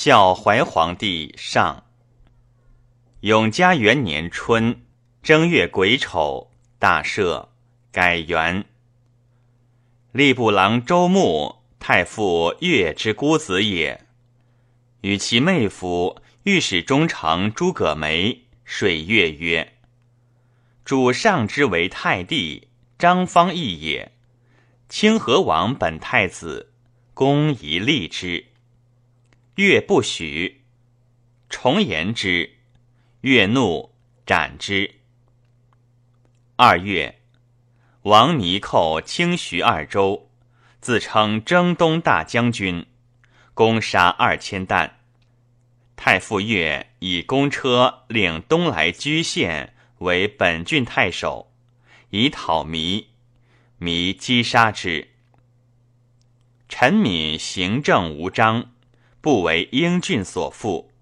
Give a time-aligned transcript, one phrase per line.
[0.00, 1.82] 孝怀皇帝上。
[3.22, 4.82] 永嘉元年春
[5.24, 7.48] 正月癸丑，大赦，
[7.90, 8.64] 改元。
[10.14, 14.06] 吏部郎周穆，太傅岳之姑子也，
[15.00, 19.78] 与其妹夫御史中丞诸葛梅水月曰
[20.86, 24.12] ：“主上之为太帝，张方义也。
[24.88, 26.72] 清河王本太子，
[27.14, 28.44] 公宜立之。”
[29.58, 30.62] 越不许，
[31.48, 32.58] 重言之，
[33.22, 33.92] 越怒，
[34.24, 34.94] 斩之。
[36.54, 37.18] 二月，
[38.02, 40.30] 王尼寇清徐二州，
[40.80, 42.86] 自称征东大将军，
[43.52, 45.00] 攻杀二千担。
[45.96, 51.52] 太傅越以公车领东来居县为本郡太守，
[52.10, 53.06] 以讨糜，
[53.80, 55.08] 糜击杀之。
[56.68, 58.70] 陈敏行政无章。
[59.20, 60.92] 不为英俊所负，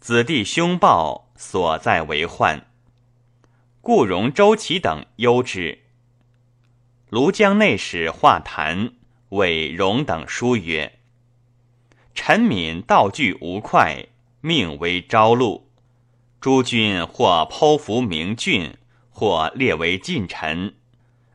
[0.00, 2.66] 子弟凶暴，所在为患。
[3.82, 5.80] 故容周齐等忧之。
[7.10, 8.94] 庐江内史华谈
[9.28, 11.00] 为荣等书曰
[12.14, 14.06] ：“陈敏道具无快，
[14.40, 15.68] 命为朝露。
[16.40, 18.78] 诸君或剖服明俊，
[19.10, 20.74] 或列为近臣，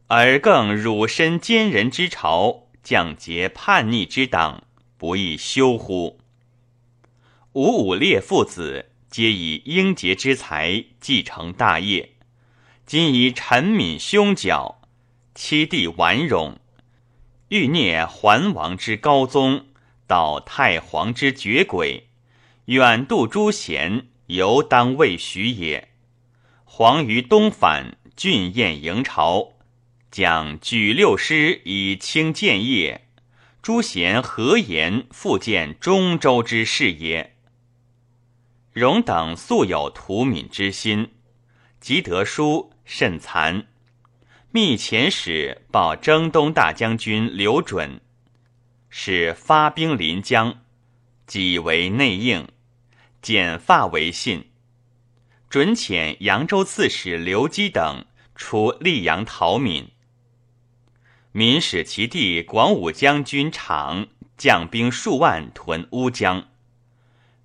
[0.08, 4.64] 而更辱身奸人之朝，降节叛逆之党。”
[4.98, 6.20] 不亦休乎？
[7.54, 12.14] 五五烈父子皆以英杰之才继承大业，
[12.86, 14.76] 今以陈敏凶狡，
[15.36, 16.60] 七弟顽戎，
[17.50, 19.68] 欲孽桓王之高宗，
[20.08, 22.08] 到太皇之绝轨，
[22.66, 25.90] 远渡诸贤，犹当未许也。
[26.66, 29.54] 皇于东返，郡宴迎朝，
[30.12, 33.07] 将举六师以清建业。
[33.68, 37.36] 诸贤何言复见中州之事也？
[38.72, 41.12] 荣等素有图敏之心，
[41.82, 43.66] 即得书甚惭，
[44.52, 48.00] 密遣使报征东大将军刘准，
[48.88, 50.62] 使发兵临江，
[51.26, 52.48] 即为内应，
[53.22, 54.50] 剪发为信。
[55.50, 59.92] 准遣扬州刺史刘基等出溧阳讨敏。
[61.38, 66.48] 民使其弟广武将军昶将兵数万屯乌江，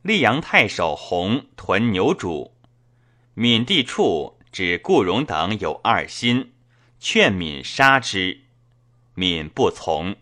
[0.03, 2.53] 溧阳太守弘屯牛渚。
[3.35, 6.55] 闽地处指顾荣等有二心，
[6.99, 8.41] 劝闽杀之，
[9.15, 10.17] 闽不从。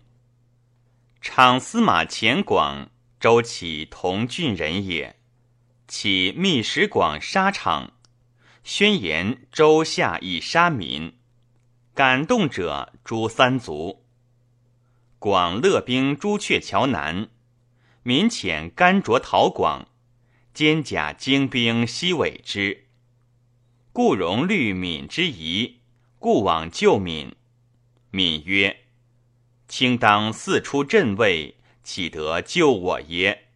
[1.23, 5.15] 昶司马钱广、周启同郡人也，
[5.87, 7.93] 起密使广沙场，
[8.65, 11.20] 宣言周下以杀闽。
[12.01, 14.07] 感动者诛三族。
[15.19, 17.29] 广乐兵朱雀桥南，
[18.03, 19.87] 民遣甘卓讨广，
[20.55, 22.87] 兼甲精兵西尾之。
[23.93, 25.81] 故荣虑敏之疑，
[26.19, 27.37] 故往救敏。
[28.11, 28.79] 敏曰
[29.69, 33.49] ：“卿当四出镇卫，岂得救我耶？”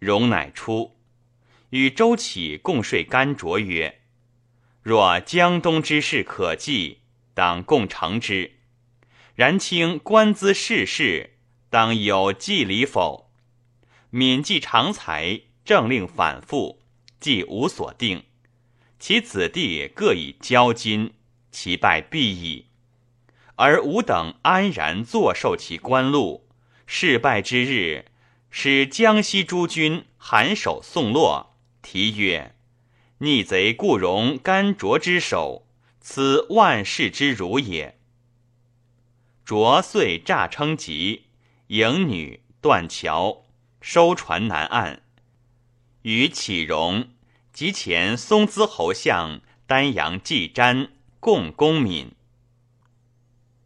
[0.00, 0.96] 荣乃出，
[1.68, 4.00] 与周启共睡甘卓曰
[4.80, 7.00] ：“若江东之事可计。”
[7.36, 8.52] 当共成之，
[9.34, 11.34] 然卿官资世事，
[11.68, 13.30] 当有计理否？
[14.08, 16.80] 敏计长才，政令反复，
[17.20, 18.24] 既无所定，
[18.98, 21.12] 其子弟各以交金，
[21.50, 22.68] 其败必矣。
[23.56, 26.48] 而吾等安然坐受其官禄，
[26.86, 28.06] 事败之日，
[28.48, 32.54] 使江西诸军含首送落，题曰
[33.20, 35.64] ：“逆贼顾荣、甘卓之首。”
[36.08, 37.98] 此万世之辱也。
[39.44, 41.24] 卓遂诈称疾，
[41.66, 43.44] 迎女断桥，
[43.80, 45.02] 收船南岸，
[46.02, 47.08] 与启荣
[47.52, 52.12] 及前松滋侯相丹阳季瞻共攻闽。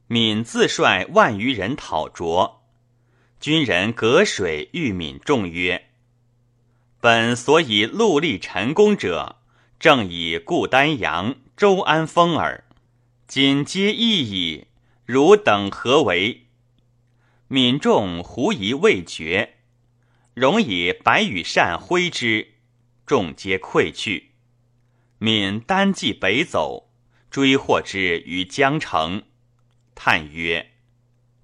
[0.06, 2.62] 闽自率万余人讨卓，
[3.38, 5.90] 军人隔水遇闽众曰
[7.00, 9.36] ：“本所以戮力陈功者，
[9.78, 12.64] 正以固丹阳。”周安封耳，
[13.26, 14.68] 今皆异矣。
[15.04, 16.46] 汝等何为？
[17.48, 19.56] 闽众狐疑未决，
[20.32, 22.54] 容以白羽扇挥之，
[23.04, 24.30] 众皆溃去。
[25.18, 26.90] 闽单骑北走，
[27.30, 29.24] 追获之于江城，
[29.94, 30.70] 叹曰：“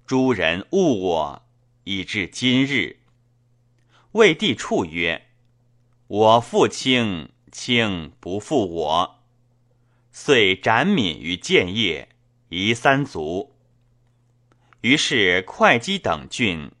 [0.07, 1.47] 诸人误我，
[1.83, 3.01] 以至今日。”
[4.13, 5.27] 魏帝处曰
[6.07, 9.13] ：“我负卿，卿不负我。”
[10.19, 12.09] 遂斩闽于建业，
[12.49, 13.53] 夷三族。
[14.81, 16.71] 于是会稽等郡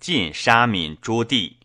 [0.00, 1.58] 尽杀闽诸地。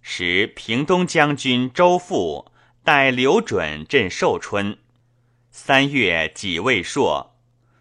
[0.00, 2.46] 时平东将军周馥
[2.84, 4.78] 代刘准镇寿春。
[5.50, 7.36] 三月己未朔，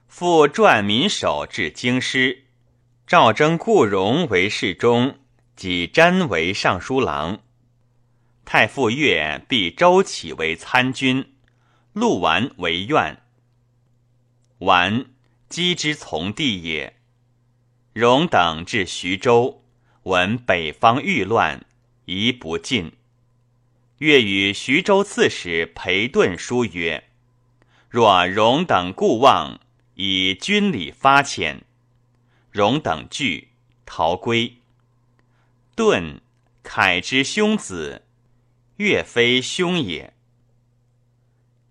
[0.07, 2.45] 复撰民守至京师，
[3.05, 5.19] 诏征顾荣为侍中，
[5.55, 7.39] 己瞻为尚书郎。
[8.43, 11.33] 太傅越避周启为参军，
[11.97, 13.23] 陆完为院。
[14.59, 15.07] 完，
[15.49, 16.95] 姬之从弟也。
[17.93, 19.63] 荣等至徐州，
[20.03, 21.65] 闻北方欲乱，
[22.05, 22.91] 宜不进。
[23.97, 27.05] 越与徐州刺史裴顿书曰
[27.89, 29.59] ：“若荣等故望，
[29.95, 31.61] 以军礼发遣。”
[32.53, 33.47] 荣等惧，
[33.87, 34.57] 逃归。
[35.75, 36.21] 顿，
[36.61, 38.03] 凯之兄子。
[38.75, 40.13] 岳飞兄也。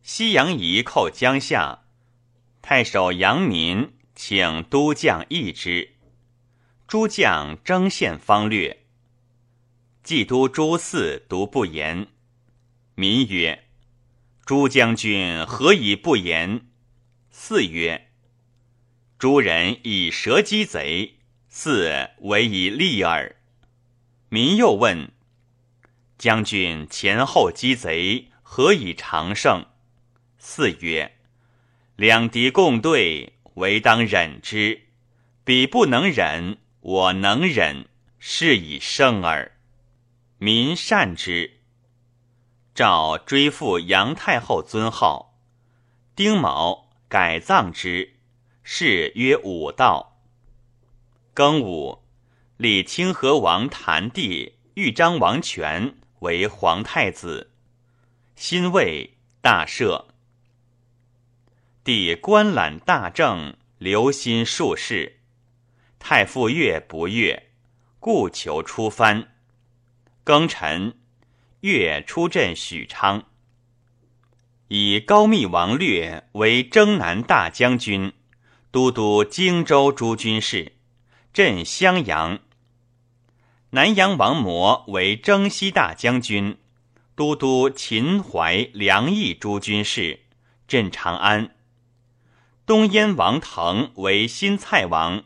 [0.09, 1.81] 西阳夷寇江夏，
[2.63, 5.97] 太守杨民请都将议之。
[6.87, 8.85] 诸将争献方略。
[10.05, 12.07] 冀都朱四独不言。
[12.95, 13.65] 民曰
[14.47, 16.69] ：“诸将军何以不言？”
[17.29, 18.13] 四曰
[19.19, 21.19] ：“诸人以蛇击贼，
[21.49, 23.35] 四唯以利耳。”
[24.31, 25.11] 民又问。
[26.17, 29.67] 将军前后击贼，何以常胜？
[30.39, 31.17] 四曰：
[31.97, 34.83] 两敌共对，唯当忍之。
[35.45, 37.89] 彼不能忍，我能忍，
[38.19, 39.53] 是以胜耳。
[40.39, 41.61] 民善之。
[42.75, 45.39] 诏追复杨太后尊号。
[46.15, 48.17] 丁卯，改葬之，
[48.63, 50.21] 谥曰武道。
[51.35, 52.03] 庚午，
[52.57, 55.97] 立清河王谭弟、豫章王权。
[56.21, 57.53] 为皇太子，
[58.35, 60.07] 新位大赦。
[61.87, 65.21] 帝观览大政，留心术士。
[66.01, 67.51] 太傅越不悦，
[68.01, 69.29] 故求出藩。
[70.25, 70.99] 庚辰，
[71.61, 73.27] 越出镇许昌，
[74.67, 78.13] 以高密王略为征南大将军，
[78.73, 80.73] 都督荆州诸军事，
[81.33, 82.41] 镇襄阳。
[83.71, 86.59] 南阳王模为征西大将军，
[87.15, 90.25] 都督秦淮梁益诸军事，
[90.67, 91.53] 镇长安。
[92.67, 95.23] 东燕王腾为新蔡王，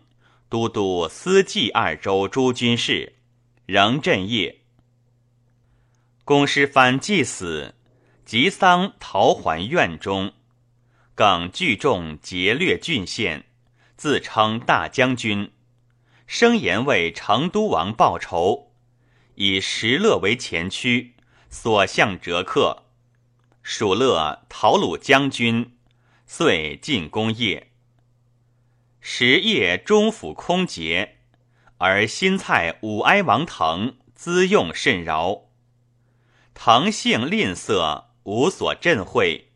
[0.50, 3.14] 都督司冀二州诸军事，
[3.64, 4.60] 仍镇业。
[6.26, 7.74] 公师藩既死，
[8.26, 10.34] 及丧逃还院中，
[11.14, 13.46] 耿聚众劫掠郡县，
[13.96, 15.50] 自称大将军。
[16.26, 18.74] 生言为成都王报仇，
[19.36, 21.14] 以石勒为前驱，
[21.48, 22.82] 所向折克。
[23.62, 25.78] 蜀勒讨虏将军，
[26.32, 27.72] 遂进宫业。
[29.00, 31.16] 时夜中府空竭，
[31.78, 35.48] 而新蔡武哀王腾资用甚饶。
[36.54, 39.48] 腾性吝啬，无所振会。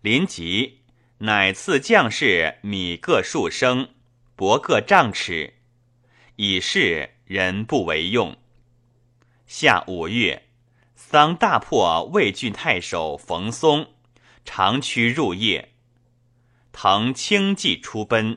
[0.00, 0.80] 临急，
[1.18, 3.90] 乃赐将士米各数升，
[4.36, 5.54] 帛各丈尺。
[6.34, 8.36] 以示人不为用。
[9.46, 10.48] 下五月，
[10.96, 13.94] 丧大破魏郡太守冯松，
[14.44, 15.74] 长驱入夜。
[16.78, 18.36] 腾轻骑出奔，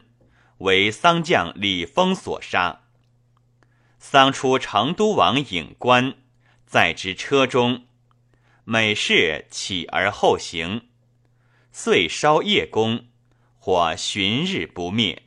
[0.60, 2.84] 为丧将李丰所杀。
[4.00, 6.16] 丧出成都王尹官，
[6.66, 7.86] 在之车中，
[8.64, 10.88] 每事起而后行，
[11.74, 13.08] 遂烧夜宫，
[13.58, 15.24] 或旬日不灭。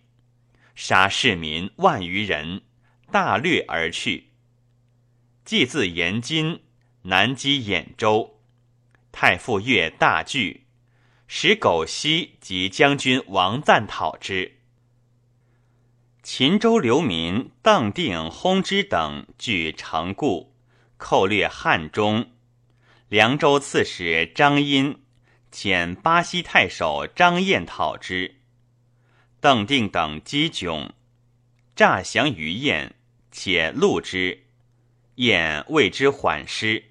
[0.74, 2.62] 杀市民万余人，
[3.10, 4.30] 大掠而去。
[5.44, 6.62] 既自延津，
[7.02, 8.40] 南击兖州，
[9.12, 10.66] 太傅越大惧，
[11.34, 14.58] 使苟息及将军王赞讨之。
[16.22, 20.54] 秦州流民邓定、轰之等据城固，
[20.98, 22.32] 寇掠汉中。
[23.08, 25.02] 凉州刺史张殷
[25.50, 28.36] 遣巴西太守张燕讨之。
[29.40, 30.90] 邓定等击窘，
[31.74, 32.94] 诈降于燕，
[33.30, 34.44] 且戮之。
[35.14, 36.90] 燕为之缓师。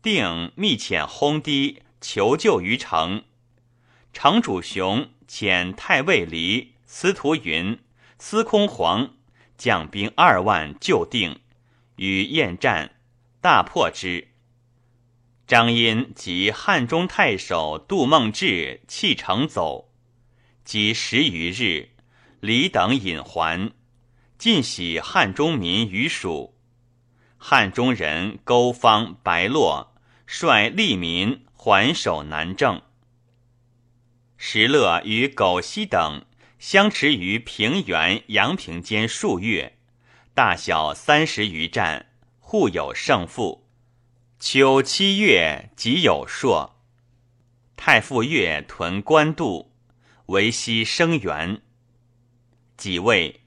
[0.00, 3.24] 定密遣轰堤求救于城。
[4.12, 7.80] 城主雄遣太尉黎、司徒云、
[8.16, 9.16] 司空黄
[9.58, 11.40] 将兵二万救定，
[11.96, 12.92] 与燕战，
[13.40, 14.28] 大破之。
[15.48, 19.92] 张殷及汉中太守杜梦志弃城走。
[20.64, 21.90] 及十余日，
[22.38, 23.72] 李等引还，
[24.38, 26.54] 尽喜汉中民于蜀。
[27.36, 29.92] 汉中人勾方、白洛
[30.24, 32.80] 率利民还守南郑。
[34.36, 36.24] 石勒与苟西等
[36.60, 39.76] 相持于平原、阳平间数月，
[40.32, 42.06] 大小三十余战，
[42.38, 43.66] 互有胜负。
[44.38, 46.76] 秋七月，即有朔。
[47.74, 49.72] 太傅岳屯官渡，
[50.26, 51.62] 为西生源。
[52.76, 53.40] 己未，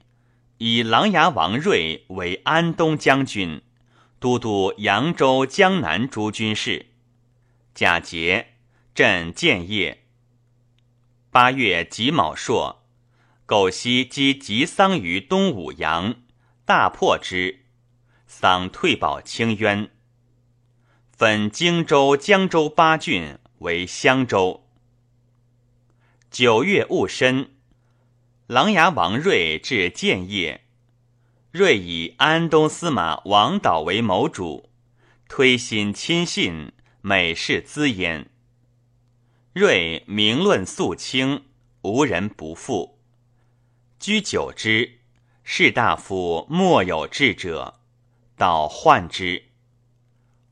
[0.58, 3.62] 以琅琊王睿为安东将军，
[4.18, 6.89] 都督扬州、江南诸军事。
[7.74, 8.54] 甲节，
[8.94, 10.04] 镇建业。
[11.30, 12.84] 八月己卯朔，
[13.46, 16.16] 苟西击吉桑于东武阳，
[16.64, 17.66] 大破之，
[18.26, 19.90] 桑退保清渊。
[21.12, 24.66] 分荆州、江州八郡为襄州。
[26.30, 27.52] 九月戊申，
[28.46, 30.64] 琅琊王睿至建业，
[31.52, 34.70] 睿以安东司马王导为谋主，
[35.28, 38.28] 推心亲信，每事咨焉。
[39.54, 41.44] 睿明论肃清，
[41.80, 42.98] 无人不附。
[43.98, 44.98] 居久之，
[45.42, 47.80] 士大夫莫有智者，
[48.36, 49.44] 导患之。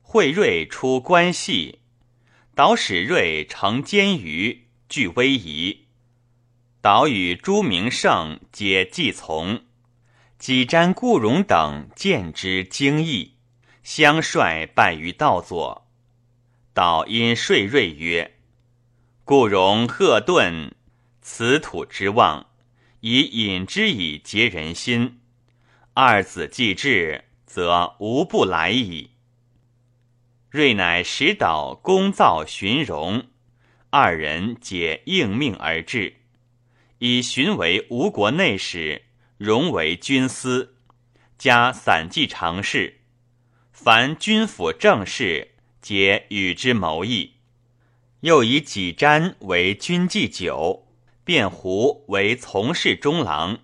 [0.01, 1.81] 惠睿出关系，
[2.55, 5.87] 导使睿成监于，具威仪。
[6.81, 9.65] 导与朱明胜皆既从，
[10.39, 13.35] 几瞻、顾荣等见之惊异，
[13.83, 15.88] 相率拜于道左。
[16.79, 18.37] 导因说睿曰。
[19.25, 20.77] 故容贺顿，
[21.21, 22.47] 此土之望，
[23.01, 25.19] 以引之以结人心。
[25.95, 29.11] 二子既至，则无不来矣。
[30.51, 33.27] 瑞乃使导公造荀荣，
[33.91, 36.19] 二人皆应命而至。
[36.99, 39.03] 以荀为吴国内史，
[39.37, 40.77] 荣为军司，
[41.37, 43.01] 加散骑常侍。
[43.73, 47.35] 凡军府政事，皆与之谋议。
[48.21, 50.89] 又以己瞻为军祭酒，
[51.25, 53.61] 卞胡为从事中郎，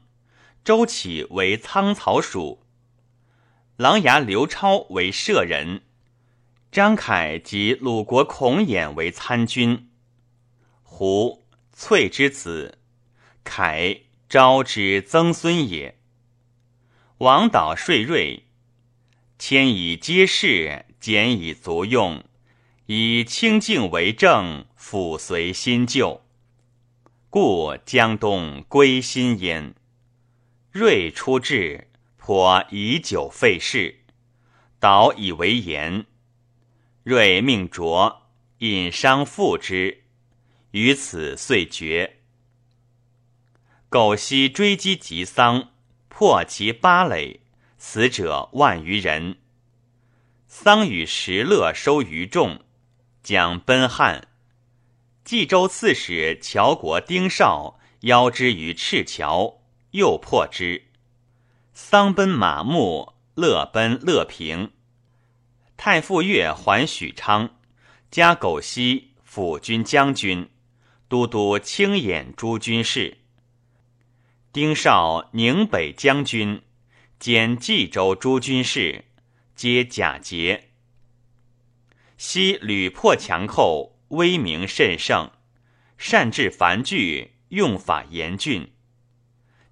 [0.62, 2.62] 周启为仓曹属，
[3.76, 5.82] 琅琊刘超为舍人，
[6.70, 9.90] 张凯及鲁国孔衍为参军。
[10.82, 12.78] 胡翠之子，
[13.42, 15.98] 凯昭之曾孙也。
[17.18, 18.44] 王导税锐，
[19.38, 22.24] 迁以皆事，简以足用。
[22.86, 26.22] 以清净为政，抚随新旧，
[27.28, 29.74] 故江东归心焉。
[30.72, 34.00] 睿出至，颇以酒废事，
[34.80, 36.06] 导以为言。
[37.02, 38.22] 睿命卓
[38.60, 40.04] 引伤复之，
[40.70, 42.20] 于此遂绝。
[43.90, 45.68] 苟西追击吉桑，
[46.08, 47.40] 破其八垒，
[47.76, 49.36] 死者万余人。
[50.56, 52.60] 桑与石勒收于众。
[53.24, 54.28] 将奔汉，
[55.24, 60.84] 冀州刺史乔国丁绍邀之于赤桥，又破之。
[61.72, 64.70] 桑奔马牧，乐奔乐平。
[65.76, 67.56] 太傅越还许昌，
[68.12, 70.48] 加苟西辅军将军，
[71.08, 73.18] 都督青眼诸军事。
[74.52, 76.62] 丁绍宁北将军，
[77.18, 79.06] 兼冀州诸军事，
[79.54, 80.70] 皆假节。
[82.16, 85.30] 昔屡破强寇，威名甚盛，
[85.96, 88.72] 善治繁剧，用法严峻。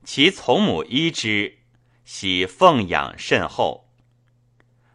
[0.04, 1.58] 其从母依之，
[2.04, 3.88] 喜奉养甚厚。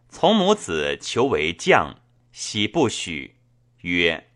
[0.10, 2.02] 从母子求为将，
[2.32, 3.36] 喜不许，
[3.82, 4.30] 曰：“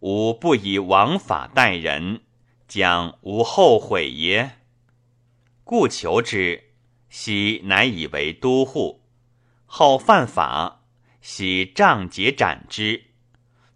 [0.00, 2.22] 吾不以王法待人，
[2.66, 4.58] 将无后悔耶？”
[5.62, 6.72] 故求之，
[7.08, 8.97] 喜乃以为都护，
[9.70, 10.80] 后犯法。
[11.20, 13.04] 喜杖节斩之，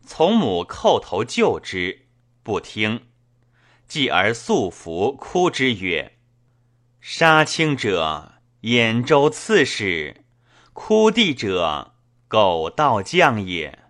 [0.07, 2.07] 从母叩头救之，
[2.43, 3.09] 不听。
[3.87, 6.19] 继而素服哭之曰
[6.99, 10.23] ：“杀卿者，兖州刺史；
[10.73, 11.95] 哭弟者，
[12.27, 13.81] 苟道将也。”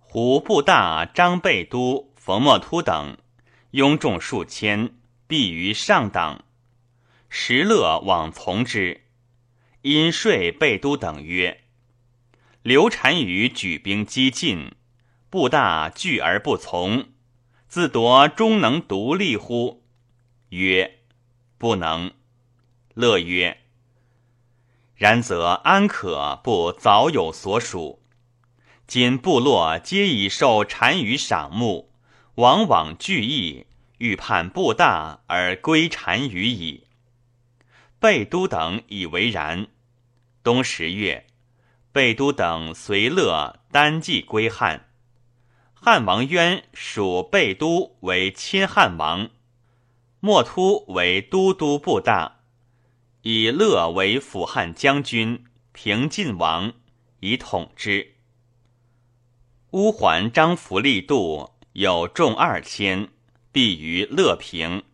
[0.00, 3.18] 胡部大张备都、冯莫突等
[3.70, 4.96] 拥众数千，
[5.28, 6.44] 避于上党。
[7.28, 9.02] 石勒往从之，
[9.82, 11.62] 因说备都等曰。
[12.62, 14.72] 刘单于举兵激进，
[15.30, 17.06] 部大惧而不从，
[17.66, 19.82] 自夺终能独立乎？
[20.50, 20.98] 曰：
[21.56, 22.12] 不能。
[22.94, 23.58] 乐曰：
[24.94, 28.02] 然则安可不早有所属？
[28.86, 31.92] 今部落皆已受单于赏目，
[32.34, 33.64] 往往惧意，
[33.98, 36.88] 欲叛部大而归单于矣。
[38.00, 39.68] 贝都等以为然。
[40.42, 41.26] 冬十月。
[41.92, 44.86] 贝都等随乐单骑归汉，
[45.74, 49.28] 汉王渊属贝都为亲汉王，
[50.20, 52.42] 莫突为都督部大，
[53.22, 56.72] 以乐为辅汉将军，平晋王，
[57.18, 58.14] 以统之。
[59.72, 63.08] 乌桓张福利度有众二千，
[63.50, 64.84] 避于乐平。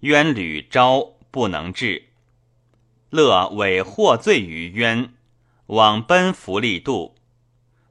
[0.00, 2.09] 渊屡招不能治，
[3.10, 5.14] 乐委获罪于冤，
[5.66, 7.16] 往奔福利度。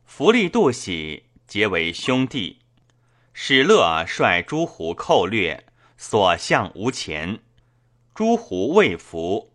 [0.06, 2.60] 福利度喜，结为兄弟。
[3.34, 5.66] 使乐率诸胡寇掠，
[5.98, 7.40] 所向无前。
[8.14, 9.52] 诸胡未服，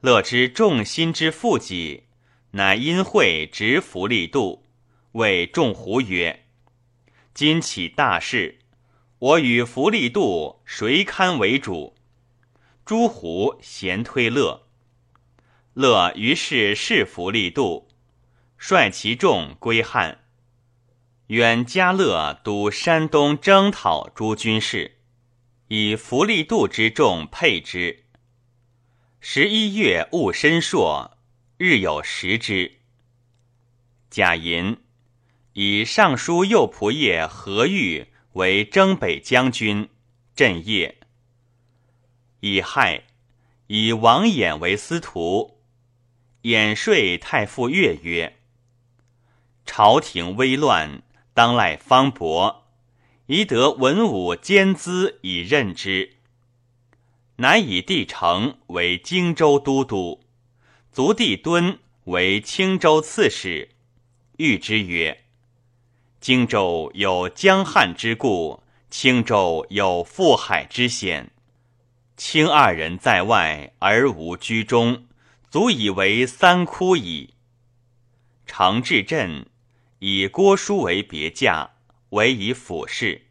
[0.00, 2.04] 乐知众心之负己，
[2.52, 4.64] 乃因会执福利度，
[5.12, 6.44] 谓众胡曰
[7.34, 8.58] ：“今起大事，
[9.18, 11.94] 我与福利度谁堪为主？”
[12.84, 14.66] 诸胡咸推乐，
[15.74, 17.88] 乐于是释福利度，
[18.58, 20.18] 率其众归汉。
[21.28, 24.98] 远嘉乐督山东征讨诸军事，
[25.68, 28.04] 以福利度之众配之。
[29.18, 31.16] 十一月戊申朔，
[31.56, 32.80] 日有食之。
[34.10, 34.76] 贾寅
[35.54, 39.88] 以尚书右仆射何玉为征北将军，
[40.36, 40.98] 镇业。
[42.40, 43.04] 乙亥，
[43.68, 45.51] 以王衍为司徒。
[46.42, 48.38] 衍说太傅越曰
[49.66, 51.02] ：“朝廷危乱。”
[51.34, 52.66] 当赖方伯，
[53.24, 56.16] 宜得文武兼资以任之。
[57.36, 60.20] 乃以帝成为荆州都督，
[60.92, 63.70] 族弟敦为青州刺史。
[64.36, 65.24] 谕之曰
[66.20, 71.30] ：“荆州有江汉之故，青州有覆海之险。
[72.18, 75.06] 卿二人在外而无居中，
[75.52, 77.34] 足以为三窟矣。”
[78.46, 79.50] 常至镇。
[79.98, 81.74] 以郭书为别驾，
[82.08, 83.26] 为以辅事。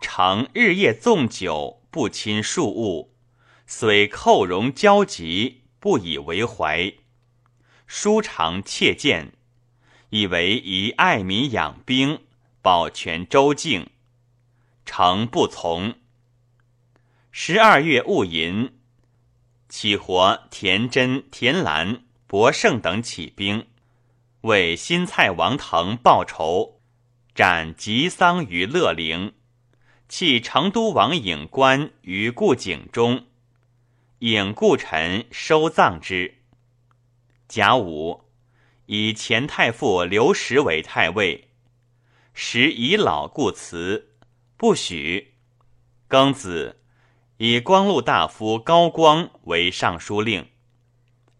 [0.00, 3.12] 常日夜纵酒，不亲庶务，
[3.66, 6.94] 虽寇戎交集，不以为怀。
[7.86, 9.32] 书常切谏，
[10.08, 12.20] 以为宜爱民养兵，
[12.62, 13.90] 保全州境。
[14.86, 15.96] 常不从。
[17.30, 18.79] 十二月戊寅，
[19.70, 23.66] 起活田真、田兰、博胜等起兵。
[24.42, 26.80] 为新蔡王腾报仇，
[27.34, 29.32] 斩吉桑于乐陵，
[30.08, 33.26] 弃成都王尹官于故井中，
[34.18, 36.38] 引故臣收葬之。
[37.46, 38.24] 甲午，
[38.86, 41.48] 以前太傅刘石为太尉，
[42.34, 44.16] 时已老故辞，
[44.56, 45.34] 不许。
[46.08, 46.79] 庚子，
[47.42, 50.50] 以光禄大夫高光为尚书令，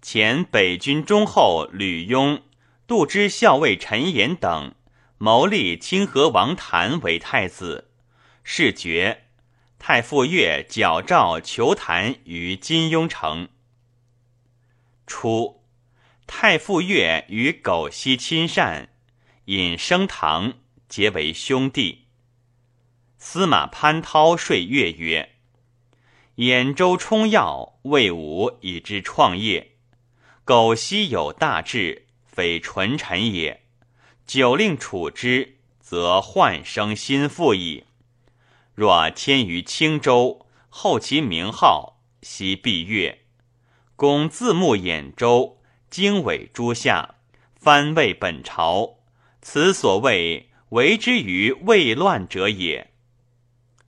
[0.01, 2.41] 前北军中后吕雍。
[2.87, 4.75] 杜之校尉陈言等
[5.19, 7.91] 谋立清河王谭为太子，
[8.43, 9.27] 事决。
[9.79, 13.51] 太傅岳矫诏求谭于金庸城。
[15.07, 15.63] 初，
[16.27, 18.89] 太傅岳与苟晞亲善，
[19.45, 20.55] 引升堂，
[20.89, 22.07] 结为兄弟。
[23.19, 25.37] 司马潘涛说越曰
[26.40, 29.72] ：“兖州充要，魏武以之创业。
[30.44, 33.64] 苟昔有大志。”非纯臣也，
[34.24, 37.85] 久令处之，则患生心腹矣。
[38.74, 43.18] 若迁于青州，后其名号，悉必越。
[43.96, 47.16] 公自牧兖州，经纬诸夏，
[47.57, 49.00] 藩魏本朝，
[49.42, 52.92] 此所谓为之于未乱者也。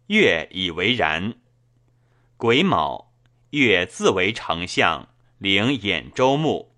[0.08, 1.36] 越以为然。
[2.42, 3.12] 癸卯，
[3.50, 6.74] 越自为丞相，领兖州牧。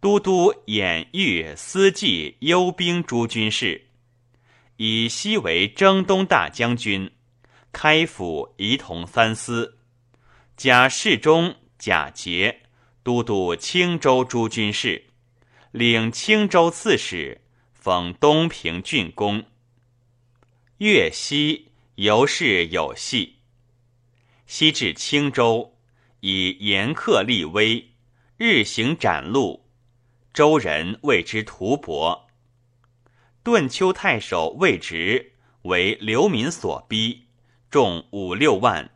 [0.00, 3.88] 都督兖豫司纪幽兵诸军事，
[4.78, 7.10] 以西为征东大将军，
[7.72, 9.76] 开府仪同三司。
[10.56, 12.62] 假侍中贾节
[13.02, 15.08] 都督青州诸军事，
[15.72, 17.42] 领青州刺史，
[17.74, 19.44] 封东平郡公。
[20.78, 23.41] 越西尤是有隙，
[24.54, 25.78] 西至青州，
[26.20, 27.92] 以严客立威，
[28.36, 29.62] 日行斩戮。
[30.34, 32.28] 周人谓之屠伯。
[33.42, 37.28] 顿丘太守魏直为流民所逼，
[37.70, 38.90] 众五六万，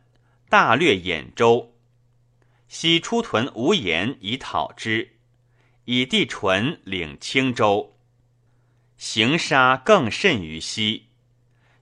[0.47, 1.75] 大略兖州。
[2.67, 5.17] 西出屯无言以讨之，
[5.85, 7.97] 以帝纯领青州，
[8.95, 11.07] 行杀更甚于西。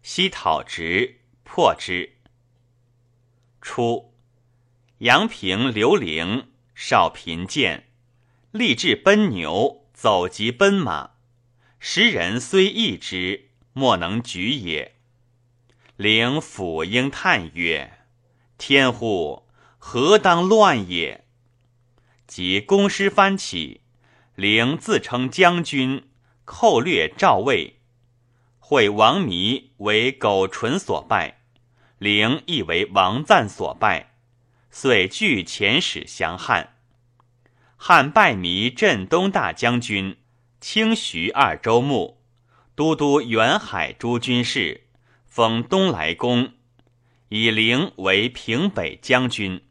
[0.01, 2.14] 西讨直，破之。
[3.67, 4.13] 初，
[4.99, 7.87] 阳平刘陵少贫贱。
[8.51, 11.13] 立志奔牛，走及奔马，
[11.79, 14.93] 时人虽异之，莫能举也。
[15.97, 18.05] 灵甫应叹曰
[18.59, 19.47] ：“天乎，
[19.79, 21.25] 何当乱也！”
[22.27, 23.81] 及公师翻起，
[24.35, 26.07] 灵自称将军，
[26.45, 27.79] 寇掠赵魏。
[28.59, 31.34] 会王弥为苟纯所败，
[32.05, 34.11] 陵亦为王赞所败，
[34.69, 36.75] 遂据遣使降汉。
[37.77, 40.15] 汉拜弥镇东大将军、
[40.61, 42.21] 清徐二州牧、
[42.75, 44.83] 都督远海诸军事，
[45.25, 46.53] 封东莱公，
[47.29, 49.63] 以陵为平北将军。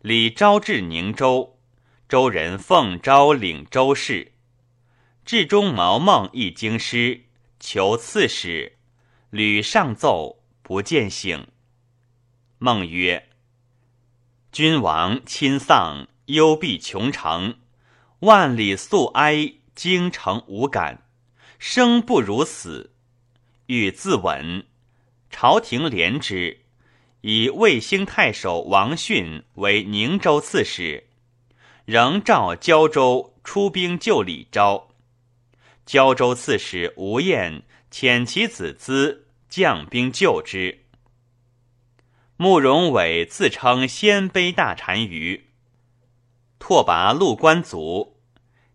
[0.00, 1.60] 李昭至宁州，
[2.08, 4.32] 州人奉昭领州事。
[5.24, 7.26] 至中毛孟一京师。
[7.60, 8.78] 求刺史，
[9.30, 10.37] 屡上奏
[10.68, 11.46] 不见醒。
[12.58, 13.30] 孟曰
[14.52, 17.56] ：“君王亲丧，忧必穷城，
[18.18, 21.08] 万里素哀，京城无感，
[21.58, 22.92] 生不如死。
[23.68, 24.64] 欲自刎，
[25.30, 26.58] 朝廷怜之，
[27.22, 31.08] 以魏兴太守王逊为宁州刺史，
[31.86, 34.90] 仍召胶州出兵救李昭。”
[35.86, 40.84] 胶州刺史吴彦遣其子资将兵救之。
[42.36, 45.50] 慕容伟自称鲜卑大单于，
[46.58, 48.20] 拓跋陆官族，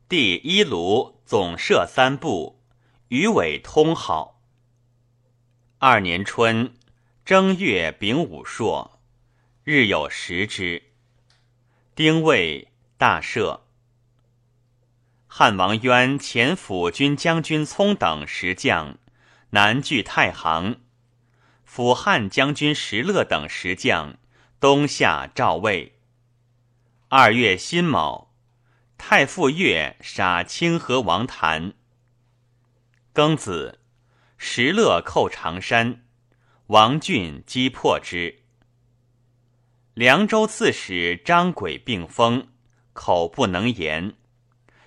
[0.10, 2.62] 第一卢总摄三部，
[3.08, 4.42] 与伟通好。
[5.80, 6.74] 二年春
[7.24, 9.00] 正月丙午朔，
[9.64, 10.84] 日有食之。
[11.96, 13.62] 丁未，大赦。
[15.28, 18.98] 汉王渊遣辅军将军聪等十将
[19.54, 20.82] 南据太行，
[21.64, 24.18] 辅汉将军石勒等十将
[24.60, 26.00] 东下赵魏。
[27.10, 28.34] 二月辛卯，
[28.98, 31.74] 太傅岳杀清河王谭。
[33.14, 33.80] 庚子，
[34.40, 36.04] 石勒寇长山，
[36.68, 38.40] 王浚击破之。
[39.94, 42.48] 凉州刺史张轨病风，
[42.94, 44.16] 口不能言。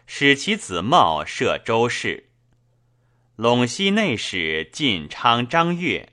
[0.07, 2.31] 使其子茂摄州事，
[3.37, 6.09] 陇西内史晋昌张悦，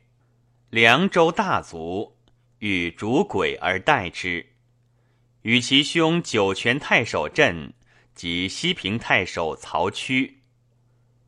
[0.69, 2.17] 凉州大族，
[2.59, 4.47] 与主轨而代之。
[5.43, 7.73] 与其兄酒泉太守镇
[8.13, 10.41] 及西平太守曹屈，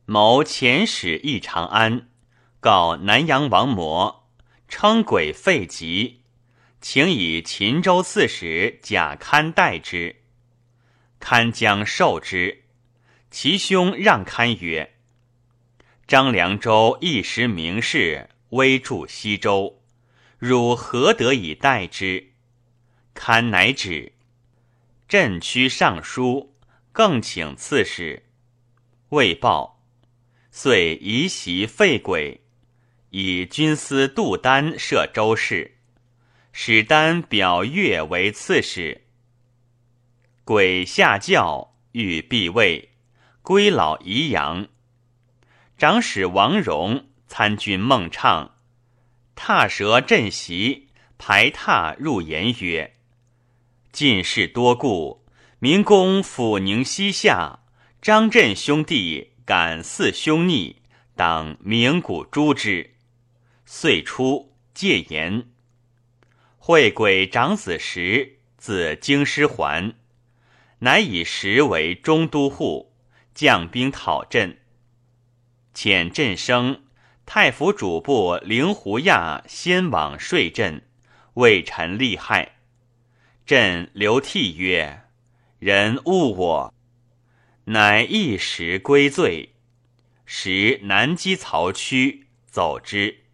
[0.04, 2.10] 谋遣使诣长安，
[2.60, 4.28] 告南阳王模，
[4.68, 6.20] 称轨废疾，
[6.82, 10.16] 请以秦州刺史贾堪代之。
[11.18, 12.64] 堪将受之，
[13.30, 14.92] 其兄让堪曰
[16.06, 19.82] ：“张良州一时名士，威著西周，
[20.38, 22.32] 汝何得以待之？”
[23.12, 24.12] 堪乃止。
[25.08, 26.54] 镇区尚书，
[26.92, 28.24] 更请刺史，
[29.08, 29.82] 未报，
[30.52, 32.40] 遂移席废轨，
[33.10, 35.78] 以军司杜丹摄州事，
[36.52, 39.06] 使丹表越为刺史。
[40.44, 42.90] 鬼下轿欲避位，
[43.42, 44.68] 归老宜阳。
[45.78, 48.56] 长史王荣参军孟畅，
[49.34, 52.96] 踏蛇阵席，排踏入言曰
[53.92, 55.26] ：“进士多故，
[55.58, 57.58] 民公抚宁西夏，
[58.00, 60.80] 张震兄弟敢似兄逆，
[61.14, 62.94] 当鸣鼓诛之。”
[63.66, 65.50] 遂出戒言。
[66.56, 69.94] 会鬼长子时，自京师还。
[70.78, 72.94] 乃以石为中都护，
[73.34, 74.56] 将兵讨镇。
[75.76, 76.84] 遣镇生
[77.26, 80.80] 太府主簿灵狐亚先往睡镇，
[81.34, 82.56] 为臣利害。
[83.44, 85.02] 朕流涕曰
[85.60, 86.74] ：“人误我。”
[87.68, 89.56] 乃一时归罪。
[90.24, 93.24] 时南击曹区，走之。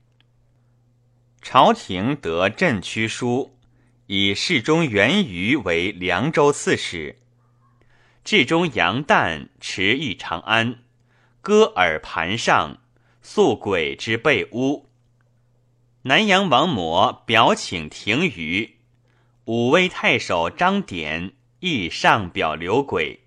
[1.41, 3.57] 朝廷得镇区书，
[4.09, 7.21] 以侍中元瑜为凉州刺史。
[8.25, 10.83] 至中杨旦持御长安，
[11.43, 12.79] 割耳盘上，
[13.21, 14.89] 诉鬼之被诬。
[16.03, 18.79] 南阳王模表请停于
[19.45, 23.25] 武威太守张典亦上表留鬼，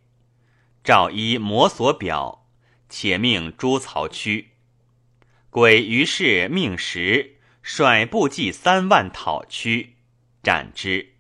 [0.84, 2.47] 诏依模所表，
[2.89, 4.54] 且命诛曹屈。
[5.49, 9.97] 鬼于是命时率部骑三万讨屈，
[10.41, 11.13] 斩之。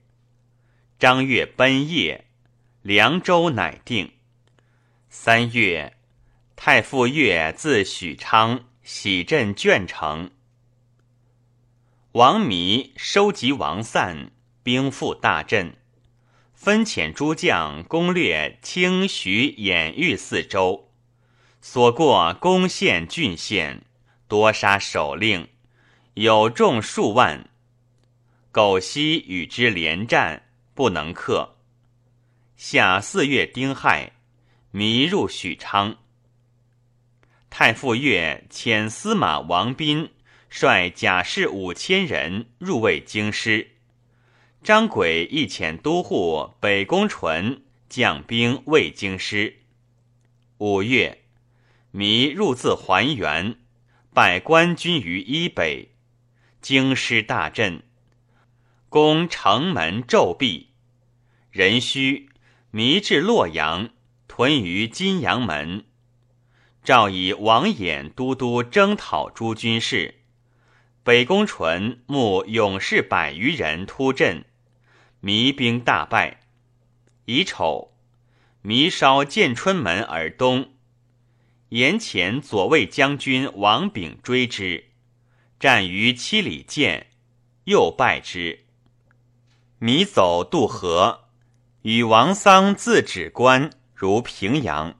[0.97, 2.25] 张悦奔夜。
[2.81, 4.11] 凉州乃定。
[5.09, 5.97] 三月，
[6.67, 10.31] 太傅岳自许昌喜镇鄄城。
[12.13, 14.31] 王弥收集王散，
[14.63, 15.77] 兵赴大镇，
[16.55, 20.89] 分遣诸将攻略清徐兖豫四州，
[21.61, 23.83] 所过攻县郡县，
[24.27, 25.47] 多杀首领，
[26.15, 27.47] 有众数万。
[28.51, 31.57] 苟西与之连战，不能克。
[32.57, 34.13] 夏四月丁亥，
[34.71, 35.97] 迷入许昌。
[37.57, 40.09] 太傅越遣司马王斌
[40.49, 43.77] 率甲士五千人入卫京师。
[44.61, 49.61] 张轨亦遣都护北宫纯将兵卫京师。
[50.57, 51.21] 五月，
[51.91, 53.55] 弥入自还原，
[54.13, 55.93] 拜官军于伊北，
[56.61, 57.83] 京师大震，
[58.89, 60.71] 攻城门骤闭。
[61.51, 62.27] 壬戌，
[62.71, 63.91] 弥至洛阳，
[64.27, 65.85] 屯于金阳门。
[66.85, 70.19] 诏以王衍都督征讨诸军事，
[71.03, 74.45] 北宫纯募勇士百余人突阵，
[75.19, 76.41] 弥兵大败。
[77.25, 77.91] 乙丑，
[78.61, 80.73] 弥烧建春门而东，
[81.69, 84.91] 沿前左卫将军王炳追之，
[85.59, 87.07] 战于七里涧，
[87.63, 88.65] 又败之。
[89.79, 91.25] 弥走渡河，
[91.81, 94.95] 与王桑自止关如平阳。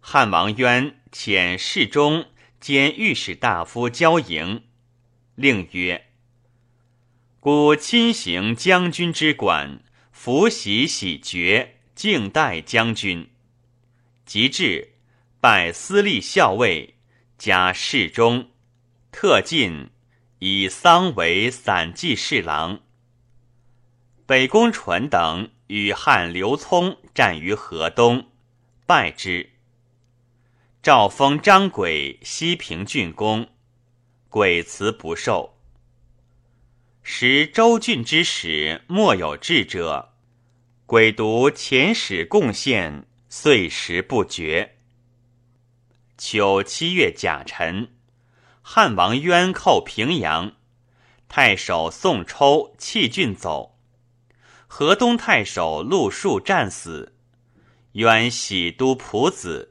[0.00, 2.26] 汉王渊遣侍中
[2.58, 4.64] 兼御史大夫交营，
[5.34, 6.06] 令曰
[7.38, 13.30] ：“故亲行将军之管，伏喜喜爵，敬待将军。
[14.24, 14.94] 及至，
[15.40, 16.94] 拜司隶校尉，
[17.36, 18.50] 加侍中，
[19.12, 19.90] 特进，
[20.38, 22.80] 以丧为散骑侍郎。
[24.26, 28.30] 北宫纯等与汉刘聪战于河东，
[28.86, 29.50] 败之。”
[30.82, 33.46] 诏封张轨西平郡公，
[34.30, 35.58] 轨辞不受。
[37.02, 40.14] 时周郡之使莫有志者，
[40.86, 44.78] 轨独遣使贡献，岁时不绝。
[46.16, 47.90] 秋七月甲辰，
[48.62, 50.52] 汉王渊寇平阳，
[51.28, 53.78] 太守宋抽弃郡走，
[54.66, 57.14] 河东太守陆树战死，
[57.92, 59.69] 渊喜都仆子。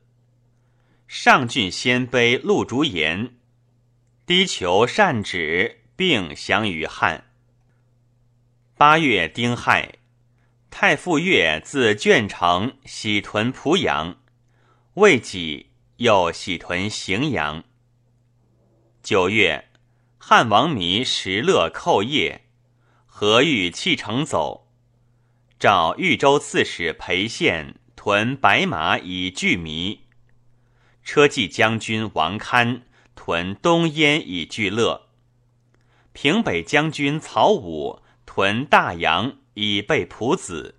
[1.10, 3.34] 上郡鲜卑陆竹言，
[4.28, 7.32] 低求善止，并降于汉。
[8.78, 9.96] 八月丁亥，
[10.70, 14.20] 太傅岳自卷城喜屯濮阳，
[14.94, 17.64] 未几又喜屯荥阳。
[19.02, 19.70] 九月，
[20.20, 22.46] 汉王弥石勒寇业，
[23.08, 24.72] 何欲弃城走，
[25.58, 30.02] 召豫州刺史裴宪屯白马以拒弥。
[31.12, 32.84] 车骑将军王堪
[33.16, 35.08] 屯东燕以聚乐，
[36.14, 40.76] 平北将军曹武屯大阳以备蒲子，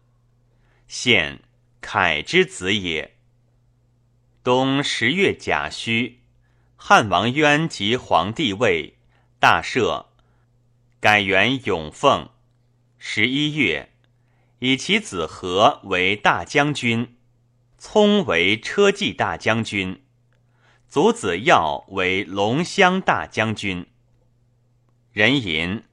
[0.86, 1.40] 现
[1.80, 3.16] 凯之子也。
[4.44, 6.20] 冬十月甲戌，
[6.76, 8.98] 汉王渊即皇帝位，
[9.40, 10.06] 大赦，
[11.00, 12.28] 改元永凤。
[12.98, 13.90] 十一月，
[14.60, 17.16] 以其子和为大将军，
[17.78, 20.00] 聪为车骑大将军。
[20.90, 23.86] 祖子耀为龙骧大将军。
[25.12, 25.84] 人吟，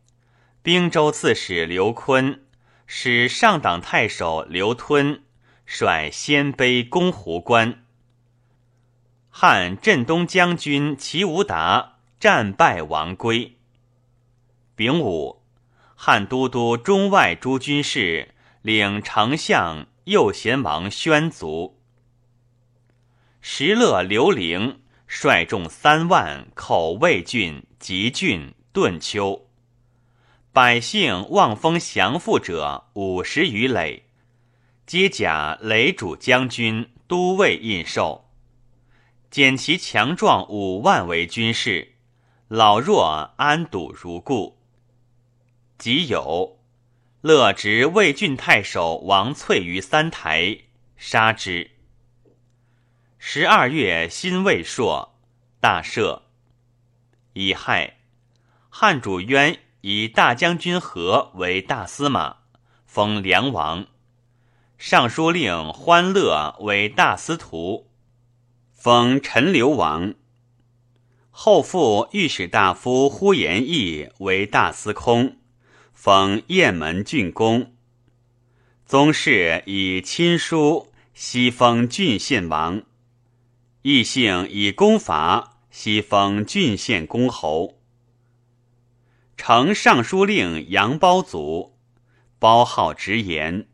[0.63, 2.43] 兵州刺史刘坤
[2.87, 5.21] 使上党太守刘吞
[5.67, 7.85] 率鲜卑攻胡关。
[9.29, 13.55] 汉镇东将军齐无达战败亡归。
[14.75, 15.43] 丙午，
[15.93, 18.33] 汉都督中外诸军事
[18.63, 21.79] 领丞相右贤王宣卒。
[23.39, 24.81] 石勒刘伶。
[25.07, 29.47] 率众三万口魏郡、吉郡、顿丘，
[30.51, 34.03] 百姓望风降附者五十余垒，
[34.85, 38.25] 皆甲垒主将军、都尉印绶，
[39.31, 41.93] 减其强壮五万为军士，
[42.49, 44.57] 老弱安堵如故。
[45.77, 46.59] 即有
[47.21, 50.57] 乐执魏郡太守王粹于三台，
[50.97, 51.76] 杀之。
[53.19, 55.15] 十二月，辛未朔，
[55.59, 56.21] 大赦。
[57.33, 57.97] 乙亥，
[58.69, 62.37] 汉主渊以大将军何为大司马，
[62.85, 63.85] 封梁王；
[64.77, 67.89] 尚书令欢乐为大司徒，
[68.71, 70.13] 封陈留王。
[71.31, 75.37] 后复御史大夫呼延义为大司空，
[75.91, 77.73] 封雁门郡公。
[78.85, 82.83] 宗室以亲书，西封郡县王。
[83.89, 87.79] 异姓以功伐，西封郡县公侯。
[89.37, 91.77] 丞尚书令杨包卒，
[92.37, 93.69] 包好直言。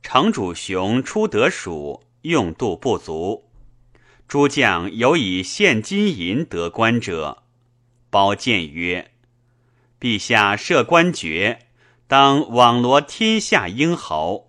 [0.00, 3.50] 城主雄出得蜀，用度不足。
[4.28, 7.42] 诸将有以献金银得官者，
[8.10, 9.10] 包谏曰
[9.98, 11.66] ：“陛下设官爵，
[12.06, 14.44] 当网罗天下英豪，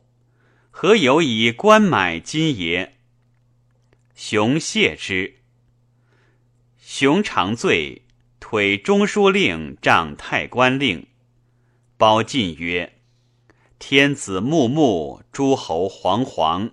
[0.69, 2.93] 何有以官买金也？”
[4.15, 5.39] 熊谢之。
[6.78, 8.04] 熊长醉，
[8.39, 11.08] 推中书令仗太官令。
[11.97, 12.99] 包进曰
[13.80, 16.71] ：“天子穆穆，诸侯惶惶，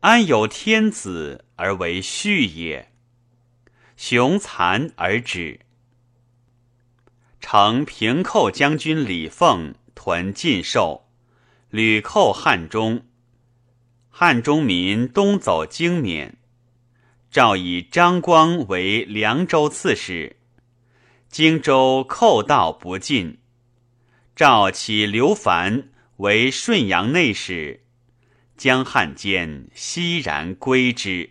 [0.00, 2.90] 安有天子而为序也？”
[3.96, 5.60] 熊惭而止。
[7.40, 11.08] 乘平寇将军李凤屯晋寿，
[11.68, 13.04] 屡寇汉中。
[14.08, 16.38] 汉中民东走京免。
[17.32, 20.36] 诏以张光为凉州刺史，
[21.30, 23.38] 荆州寇盗不进。
[24.36, 27.84] 诏起刘凡为顺阳内史，
[28.58, 31.30] 江汉间熙然归之。